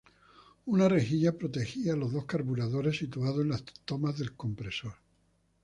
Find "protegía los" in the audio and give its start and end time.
1.37-2.11